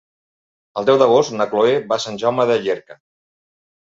[0.81, 2.99] El deu d'agost na Cloè va a Sant Jaume de Llierca.